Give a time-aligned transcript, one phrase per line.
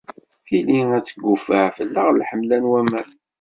[0.47, 3.09] Tili ad d-tegguffeɛ fell-aɣ lḥemla n waman.